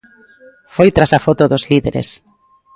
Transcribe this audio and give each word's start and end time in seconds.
Foi 0.73 0.89
tras 0.95 1.11
a 1.17 1.19
foto 1.25 1.43
dos 1.51 1.63
líderes. 1.71 2.07